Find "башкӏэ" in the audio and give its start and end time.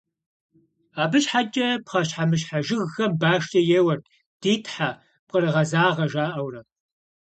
3.21-3.61